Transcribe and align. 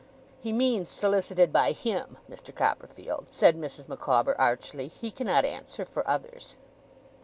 'He 0.39 0.51
means, 0.51 0.89
solicited 0.89 1.53
by 1.53 1.73
him, 1.73 2.17
Mr. 2.27 2.55
Copperfield,' 2.55 3.27
said 3.31 3.55
Mrs. 3.55 3.87
Micawber, 3.87 4.33
archly. 4.41 4.87
'He 4.87 5.11
cannot 5.11 5.45
answer 5.45 5.85
for 5.85 6.01
others. 6.07 6.55